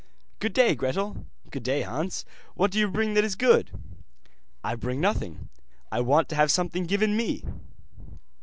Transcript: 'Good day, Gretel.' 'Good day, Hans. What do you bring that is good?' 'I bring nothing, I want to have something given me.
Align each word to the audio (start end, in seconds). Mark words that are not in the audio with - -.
'Good 0.39 0.53
day, 0.53 0.73
Gretel.' 0.73 1.27
'Good 1.51 1.61
day, 1.61 1.83
Hans. 1.83 2.25
What 2.55 2.71
do 2.71 2.79
you 2.79 2.87
bring 2.87 3.13
that 3.13 3.23
is 3.23 3.35
good?' 3.35 3.69
'I 4.63 4.75
bring 4.77 4.99
nothing, 4.99 5.49
I 5.91 6.01
want 6.01 6.27
to 6.29 6.35
have 6.35 6.51
something 6.51 6.85
given 6.85 7.15
me. 7.15 7.45